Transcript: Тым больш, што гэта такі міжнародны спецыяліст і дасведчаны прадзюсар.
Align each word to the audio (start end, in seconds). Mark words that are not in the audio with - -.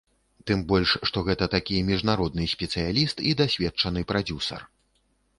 Тым 0.51 0.59
больш, 0.69 0.93
што 1.09 1.17
гэта 1.27 1.47
такі 1.55 1.81
міжнародны 1.89 2.45
спецыяліст 2.53 3.17
і 3.33 3.35
дасведчаны 3.43 3.99
прадзюсар. 4.13 4.65